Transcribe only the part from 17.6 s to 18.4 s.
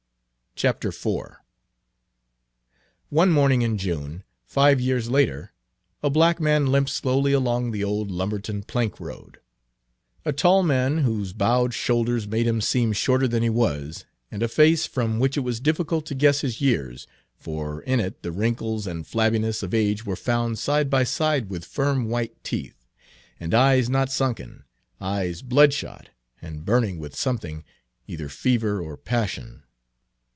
in it the